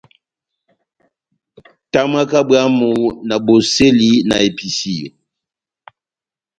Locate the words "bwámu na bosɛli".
2.47-4.11